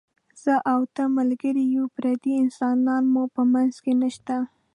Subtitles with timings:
[0.43, 4.35] زه او ته ملګري یو، پردي انسانان مو په منځ کې نشته.